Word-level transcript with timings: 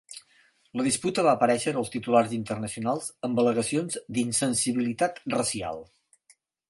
La 0.79 0.83
disputa 0.85 1.25
va 1.27 1.33
aparèixer 1.39 1.73
als 1.81 1.91
titulars 1.95 2.33
internacionals 2.37 3.09
amb 3.29 3.43
al·legacions 3.43 3.99
d"insensibilitat 4.17 5.21
racial. 5.37 5.85